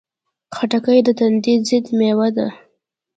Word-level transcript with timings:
خټکی 0.55 0.99
د 1.07 1.09
تندې 1.19 1.53
ضد 1.67 1.85
مېوه 1.97 2.27
ده. 2.35 2.47